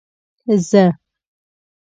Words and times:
زه. 0.67 0.83